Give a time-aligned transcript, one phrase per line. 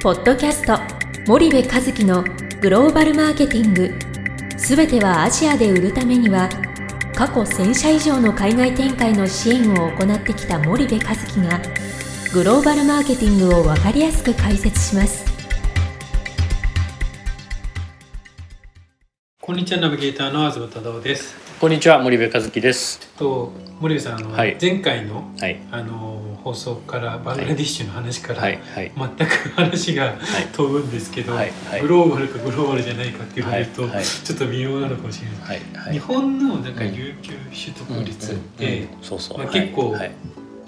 [0.00, 0.78] ポッドキャスト
[1.26, 2.22] 森部和樹の
[2.60, 3.92] グローバルマーケティング
[4.56, 6.48] すべてはアジアで売るためには
[7.16, 11.60] 過去1000社以上の海外展開の支援を行ってきた森部和樹が
[12.32, 15.26] グローバルマーケティングを分かりやすく解説します
[19.40, 21.34] こんにちはナビゲーターの東忠夫です。
[21.58, 23.00] こんにちは森部和樹です。
[23.16, 28.92] と森部さんあの、はい前回のはいあの放送からバングラディッシュの話から、はいはい。
[28.96, 30.14] 全く話が
[30.52, 31.80] 飛ぶんですけど、はいはい。
[31.82, 35.38] グローバルかグローバルじゃないかって言われると、ちょっと微妙なのかもしれない。
[35.40, 35.92] はいはい。
[35.94, 36.94] 日本のなんかうん。
[36.94, 38.88] 有給取得率っうんて
[39.52, 40.10] 結構はい。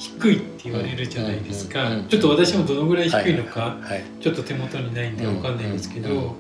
[0.01, 6.37] 低いって言われるじゃないですか、ちょっと私もどのぐらい低いのか、はいちょっと手元にないんでわかんないんですけど、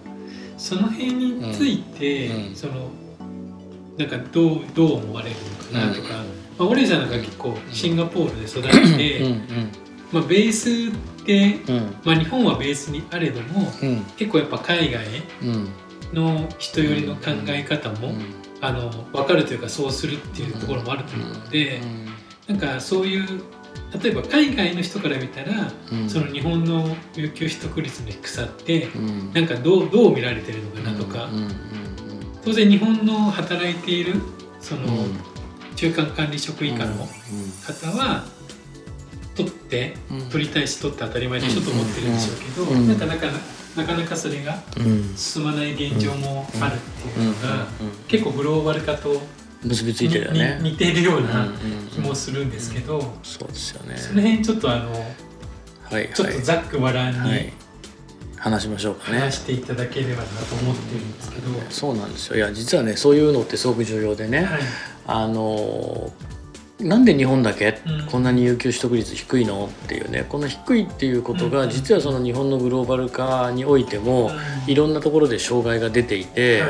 [0.57, 2.88] その辺について、その
[3.99, 5.37] なんかどうどう思われる
[5.73, 6.09] のかなとか、
[6.60, 9.73] まあ、オレさんなんか結構シンガポールで育って、うんうん。
[10.12, 11.96] まあ、ベースって、うん。
[12.05, 14.04] まあ、日本はベースにあれどもうん。
[14.18, 15.07] 結構やっぱ海外
[15.43, 15.68] うん。
[16.12, 18.12] の人よりの考え方も、
[18.60, 21.80] あの分かるというかそうするっていうところもあると思うので、
[22.46, 23.42] なんかそういう
[24.02, 26.10] 例えば海外の人から見たら、うん。
[26.10, 29.32] その日本の有給取得率の低さってうん。
[29.32, 31.37] なんかどうどう見られてるのかなとか、うん。
[31.37, 31.51] うん。
[32.45, 34.16] 当然日本の働いている
[34.60, 35.29] そのうん
[35.80, 37.09] 中間管理職以下の
[37.64, 38.26] 方は
[39.34, 40.28] 取ってうん。
[40.28, 42.86] 取りたいし取って当たり前でしょと思ってるんでしょうけど、うん。
[42.88, 43.32] なんかなかな
[43.82, 45.14] なかなかそれがうん。
[45.16, 46.78] 進まない現状もあるっ
[47.12, 47.90] ていうのが、うん。
[48.08, 49.23] 結構グローバル化と
[49.64, 50.58] 結びついてるよにね。
[50.60, 51.28] 似てるよううん。
[51.28, 51.52] なうん。
[51.90, 53.96] 気もするんですけど、そうですよね。
[53.96, 57.52] その辺ちょっとあのはいちょっはいとざっくばらんにはい。
[58.36, 59.18] 話しましょうかね。
[59.20, 62.36] 話していただければなと思ってるんですけど、そうなんですよ。
[62.36, 64.44] いや実はねそういうのってすごく重要でね。
[64.44, 64.60] はい
[65.12, 66.12] あの
[66.78, 68.06] なんで日本だけうん。
[68.06, 71.50] こんなに有給取得率低いのっていうねこの低いっていうことうん。
[71.50, 74.31] が実はその日本のグローバル化においても
[74.66, 76.62] いろんなところで障害が出ていて、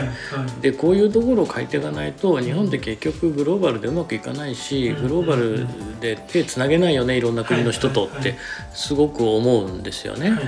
[0.61, 5.03] でこういうところを変えていかないと日本って結局グローバルでうまくいかないしうん。
[5.03, 8.35] グローバルで手つなげないよねいろんな国の人とって
[8.75, 10.31] すごく思うんですよね。
[10.31, 10.43] はい。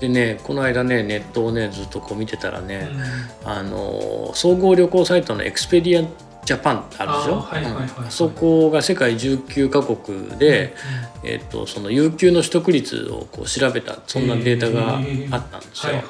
[0.00, 2.88] でねこの間ねネットをねずっとこう見てたらね、
[3.44, 3.50] うん。
[3.50, 8.04] あの総合旅行サイトのエクスペディアジャパンあるでしょ、はいはいはいはい。
[8.04, 10.74] うんそこが世界19カ国で、
[11.22, 16.02] えっとその有給の取得率をこう調べたそんなデータがあったんですよ。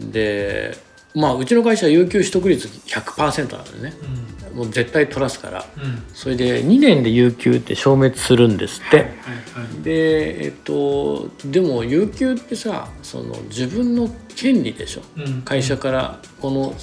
[0.00, 0.76] で
[1.14, 3.94] まあうちの会社は有給取得率100%なんでね。
[4.02, 4.56] うん。
[4.56, 5.64] もう絶対取らすから。
[5.76, 6.02] うん。
[6.14, 8.96] それで2年で有給って消滅するんですって。
[8.96, 9.82] はいはいはい。
[9.82, 14.08] でえっとでも有給ってさその自分の
[14.40, 15.02] 権利でしょ。
[15.16, 15.42] うん。
[15.42, 16.76] 会社からこのね。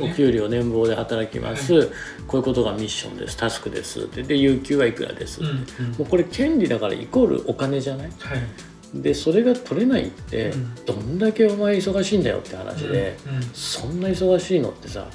[0.00, 1.86] お給料年俸で働きます、
[2.26, 3.36] こういうことがミッションです。
[3.36, 4.00] タスクです。
[4.00, 4.22] って。
[4.22, 5.48] で有給はいくらです、うん。
[5.48, 5.64] うんも
[6.00, 8.10] うこれ権利だからイコールお金じゃない？
[8.18, 9.02] はい。
[9.02, 10.74] でそれが取れないって、うん。
[10.84, 13.36] どんだけお前忙しいんだよって話で、うん。
[13.36, 13.42] うん。
[13.54, 15.06] そんな忙しいのってさ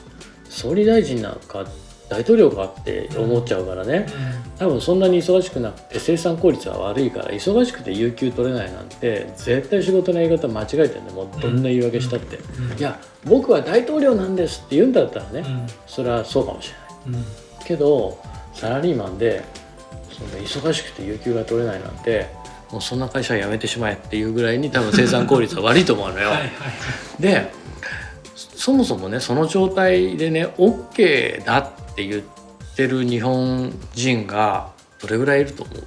[0.49, 1.65] 総理大臣なんか
[2.09, 4.07] 大統領かって思っちゃうからね、
[4.59, 12.77] 多分そんなに忙しくなくて生産効率は悪いから忙しくて有給取れないなんて絶対仕事のやり方間違えてるねもうどんな言い訳したって、うん。
[12.77, 15.67] いや僕は大統領なんですって言うんだったらね、うん。
[15.87, 16.71] それはそうかもし
[17.05, 17.21] れない。
[17.21, 17.25] うん。
[17.65, 18.17] けど
[18.53, 19.43] サラリーマンで
[20.11, 22.27] その忙しくて有給が取れないなんて
[22.71, 26.29] もうそんな会社は辞めてしまえっていうぐらいに多分生産効率は悪いと思うのよ。
[26.31, 26.51] はいはい。
[27.19, 27.51] で
[28.35, 32.23] そもそもねその状態でね OK だって言っ
[32.75, 34.71] てる日本人が
[35.01, 35.83] どれぐらいいると思う？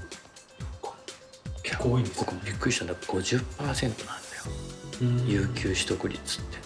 [1.63, 2.95] 結構多いんです僕びっくりしたんだ。
[2.95, 3.93] 50%なんだよ。
[5.01, 5.29] うん。
[5.29, 6.59] 有給取得率って。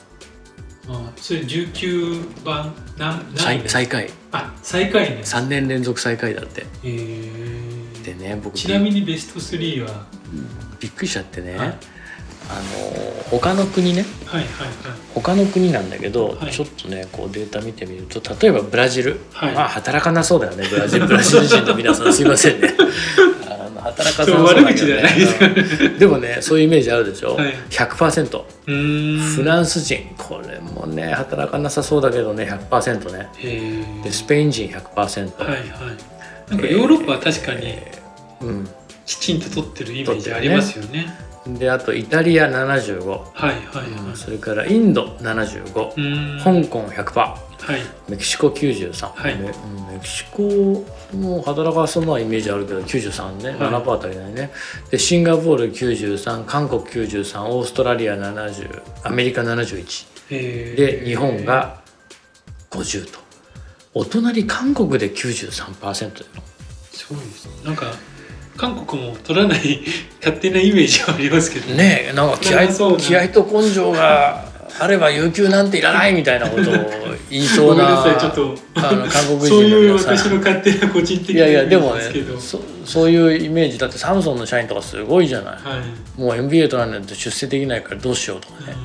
[0.88, 5.20] あそれ19番何何最最下位あ最下位ね。
[5.22, 6.66] 3年連続最下位だって。
[6.84, 8.02] えー。
[8.02, 10.06] でね僕ちなみにベスト3は？
[10.80, 11.78] びっくりしちゃってね、はい
[12.50, 14.04] あの他の国ね。
[14.26, 14.74] はいはいはい。
[15.14, 16.52] 他の国なんだけど、はい。
[16.52, 19.54] ちょっとねこうデータ見てみると例えばブラジル、はい。
[19.54, 20.66] まあ働かなそうだよね。
[20.68, 22.74] ブラジルブラジル人の皆さんすいませんね。
[23.48, 27.54] あの働かなそうだけど、ね、でもねそういうイメージあるでしょ、はい。
[27.70, 29.34] 100%うーん。
[29.36, 33.28] フランス人これもね働かなさそうだけどね100%ね。
[34.02, 35.60] でスペイン人100%、はいはい。
[36.50, 38.68] なんかヨーロッパは確かにえーうん
[39.10, 41.06] きちんと取ってるイメージありますよね。
[41.46, 43.56] であとイタリア75、はいはい
[44.06, 44.16] はい。
[44.16, 46.64] それからインド75、うーん。
[46.64, 47.36] 香港100%は
[47.76, 47.80] い。
[48.08, 49.36] メキシコ93、はい。
[49.36, 49.52] メメ
[50.00, 50.84] キシコ
[51.16, 53.58] も働かそうなイメージあるけど93ね、はい。
[53.82, 54.52] 7%足りないね。
[54.90, 61.00] でシンガポール93韓国93オーストラリア70アメリカ71へー。
[61.00, 61.80] で日本が
[62.70, 63.18] 50と。
[63.94, 66.26] お隣韓国で93%だよ。
[66.92, 67.48] すごいです。
[67.48, 67.86] ねなんか
[68.60, 69.80] 韓国も取らない
[70.20, 71.74] 勝手なイメージはありますけど。
[71.74, 72.68] ねえなんか気合
[72.98, 74.44] 気合と根性が
[74.78, 76.74] あれば有給なんていらないみたいなことを
[77.30, 78.54] 言いそうなごめんなさいちょっと。
[78.74, 82.38] あの韓国そう人のいう私の勝手な個人的いなイメージやいやでもねですけど。
[82.38, 83.78] そそういうイメージ。
[83.78, 85.54] だってサムソンの社員とかすごいじゃない。
[85.54, 85.58] は
[86.18, 86.20] い。
[86.20, 88.76] もう MBA 取らないと出世できないからどうしようとかね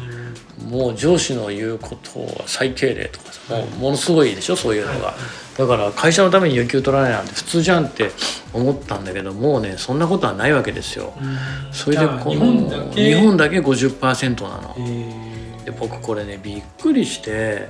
[0.65, 5.13] もう上司の言うことは最敬礼とかさもうものすごいでしょそういうのが。
[5.57, 8.11] だから会社のために有給取らないなんて普通じゃんって
[8.51, 11.13] 思ったんだけどもうねそんなことはないわけですよ。
[11.17, 11.37] うん。
[11.71, 13.15] それでこの本だけ？
[13.15, 14.75] 日本だけ50%なの。
[14.77, 15.63] えー。
[15.65, 17.69] で僕これねびっくりして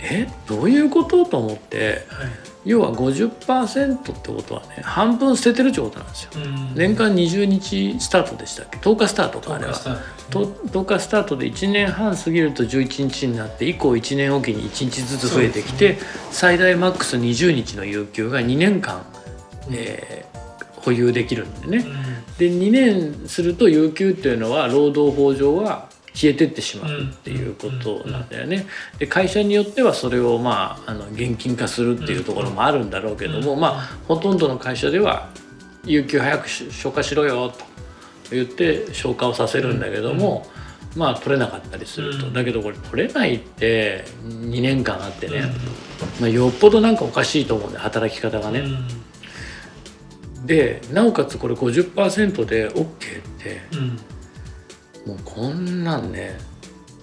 [0.00, 1.24] えどういうこと？
[1.24, 2.28] と思ってはい
[2.64, 6.30] 要は50%ってことはね半分捨ててるってことなんですよ。
[6.36, 6.74] うん。
[6.74, 9.72] 年間20日スタートでしたっけ？10日スタートかあれは。
[10.30, 15.98] と10日スタートで1年半過ぎると11日になって以降1年おきに1日ずつ増えてきて、
[16.30, 19.04] 最大マックス20日の有給が2年間、
[19.70, 20.34] えー
[20.84, 21.86] 保有できるんでね。
[22.36, 28.66] で2年すると有給っていうのは労働法上は消えてってしまうっていうことなんだよね。
[28.98, 35.28] で会社によってはそれをまああの現金化するっていうところもあるんだろうけども、まあほとんどの会社では
[35.84, 37.64] 有給早く消化しろよと
[38.30, 40.46] 言って消化をさせるんだけども、
[40.96, 42.32] まあ取れなかったりすると、うん。
[42.32, 45.42] だけどこれ取れないって2年間あってね、
[46.20, 48.62] まあ、よっぽどなんかおかしいと思うんだよ働き方がね。
[50.46, 52.86] でなおかつこれ50%で OK っ
[53.38, 53.62] て
[55.06, 56.38] もうこんなんね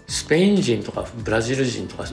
[0.07, 2.03] スペイン人とかブラジル人とか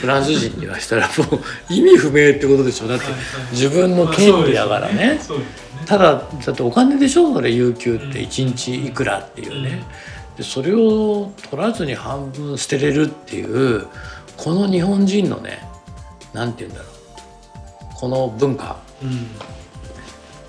[0.00, 1.36] フランス人にはしたら も
[1.70, 2.88] う意味不明ってことでしょ。
[2.88, 3.04] だって
[3.52, 5.20] 自分の権利だからね。
[5.86, 6.14] ただ
[6.44, 7.32] だってお金でしょ？
[7.32, 9.84] それ有給って1日いくらっていうね、
[10.36, 13.86] でそれを取らずに半分捨てれるっていう
[14.36, 15.62] この日本人のね
[16.34, 17.94] なんて言うんだろう。
[17.94, 18.76] この文化。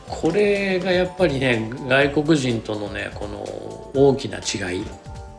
[0.10, 3.44] これがやっぱりね外国人とのねこの
[3.94, 4.88] 大きな違い、ま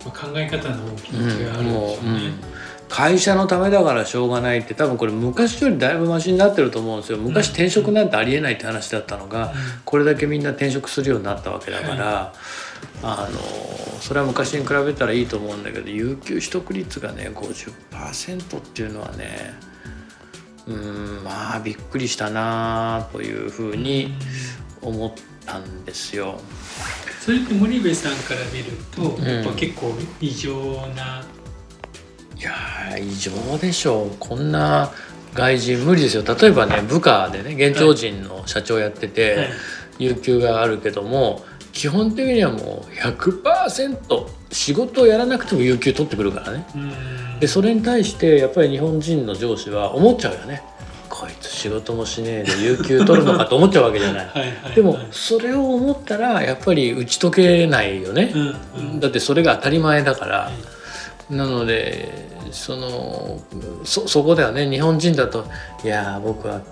[0.07, 2.15] あ考え方の大きな違いがあるんでしょうもううん。
[2.15, 7.19] ね会社のためだからしょうがないって多分これ昔よりだいぶマシになってると思うんですよ。
[7.19, 12.33] 昔転職なんてありえないって話だったのが、これだけみんな転職するようになったわけだから、
[13.03, 13.39] あの
[14.01, 19.55] それは昔に比べたらいいと思うんだけど有給取得率がね50%っていうのはね
[20.67, 24.15] うんまあびっくりしたなというふうに
[24.83, 25.13] 思っ
[25.47, 26.41] たんですよ。
[27.21, 29.25] それって森部さんから見ると、ん。
[29.25, 31.25] やっぱ結構異常な
[32.37, 34.11] いやー異常でしょう。
[34.19, 34.91] こんな
[35.35, 36.25] 外人無理ですよ。
[36.25, 39.49] 例えばね部下でね現地人の社長やってて、はい。
[39.99, 41.43] 有給があるけども
[41.73, 46.67] 基本的にはもう100%仕事をやらなくても有給取ってくるからね。
[46.75, 47.41] うん。
[47.41, 50.63] でそれに対してやっぱり日本人の上司は思っちゃうよね
[51.21, 54.27] こいつ仕事もしねえで有給取るのかと思っちゃうわけじゃない。
[54.27, 54.75] はいはいはい。
[54.75, 58.55] でもそれを思ったらやっぱり打ち解けないよね、うん
[58.93, 59.01] うん。
[59.01, 60.51] だってそれが当たり前だから、
[61.29, 63.39] なのでその
[63.85, 64.71] そそこではね。
[64.71, 65.45] 日本人だと
[65.85, 66.63] 「いやー僕は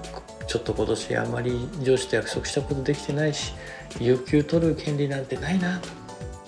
[0.47, 3.53] ちょっと今年あんまり上司と約束したことできてないし
[4.01, 5.81] 有給取る権利なんてないな。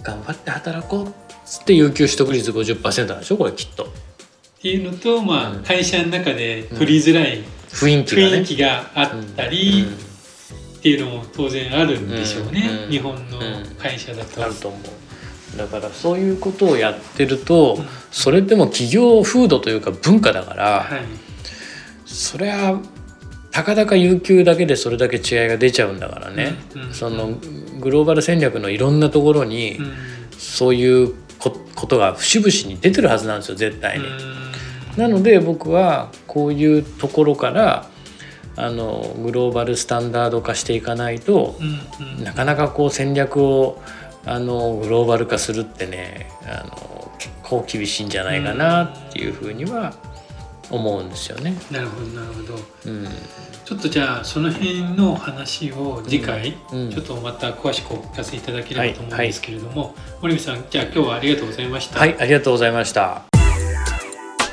[0.03, 1.11] 頑張って働こう」っ
[1.45, 3.37] つって有給取得率50%なんでしょ？
[3.37, 3.85] これきっと。
[3.85, 3.87] っ
[4.63, 5.63] ていうのと、まあうん。
[5.63, 8.37] 会社の中で取りづらい雰囲気がね。
[8.39, 9.87] 雰囲気があったり
[10.79, 12.91] っていうのも当然あるんでしょうね、うん。
[12.91, 13.39] 日本の
[13.79, 14.43] 会社だと。
[14.43, 14.81] あると思う。
[15.57, 17.87] だからそういうことをやってるとうん。
[18.11, 21.03] それでも企業風土というか文化だから、はい。
[22.07, 22.79] そりゃ
[23.51, 26.83] たかだか有給だけでそれだけ違いが出ちゃうんだからね、うん。
[26.83, 26.95] うん。
[26.95, 27.39] その
[27.81, 29.93] グローバル戦略のいろんなところに、うん。
[30.39, 34.05] そういうこことが節々に出てるはずなんですよ絶対に。
[34.95, 37.87] うんなので僕はこういうところから
[38.57, 43.81] あのグローバルスタンダード化していかないとうんうんなかなかこう戦略を
[44.27, 49.95] あのグローバル化するってねあの結構厳しいんじゃないかなっていうふうには
[50.71, 51.55] 思うんですよね。
[51.71, 52.55] なるほどなるほど
[52.87, 53.09] うん
[53.65, 62.01] ちょっとじゃあその辺の話を次回、うんちょっとまた詳しくお聞かせいただければと思うんですけれども、森部さんじゃあ今日はありがとうございました。
[62.01, 63.30] はい、ありがとうございました。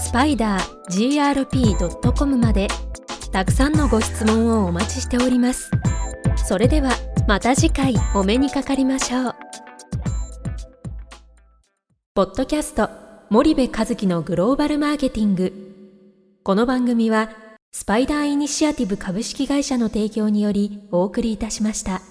[0.00, 2.68] スパイダー grp.com まで
[3.30, 5.70] たくさんのご質問をお待ちしております。
[6.50, 6.90] それでは
[7.28, 9.34] また次回お目にかかりましょう
[12.12, 12.90] ポッドキャスト
[13.30, 15.52] 森部和樹のグローバルマーケティング
[16.42, 17.30] この番組は
[17.70, 22.02] スパイダーイニシアティブ株式会社の提供によりお送りいたしました。